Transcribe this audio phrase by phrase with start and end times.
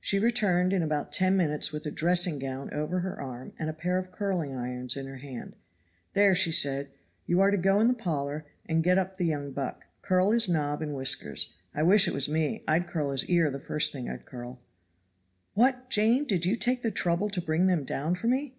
[0.00, 3.72] She returned in about ten minutes with a dressing gown over her arm and a
[3.72, 5.56] pair of curling irons in her hand.
[6.12, 6.92] "There," said she,
[7.26, 10.48] "you are to go in the parlor, and get up the young buck; curl his
[10.48, 11.56] nob and whiskers.
[11.74, 14.60] I wish it was me, I'd curl his ear the first thing I'd curl."
[15.54, 18.54] "What, Jane, did you take the trouble to bring them down for me?"